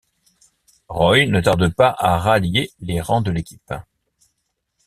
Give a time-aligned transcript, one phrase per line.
[0.89, 3.71] Roy ne tarde pas à rallier les rangs de l'équipe...